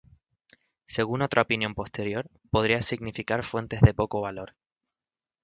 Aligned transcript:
Según 0.87 1.21
otra 1.21 1.43
opinión 1.43 1.75
posterior, 1.75 2.27
podría 2.49 2.81
significar 2.81 3.43
"fuentes 3.43 3.81
de 3.81 3.93
poco 3.93 4.19
valor". 4.19 4.55